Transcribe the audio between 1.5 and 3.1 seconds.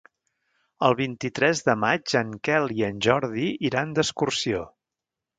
de maig en Quel i en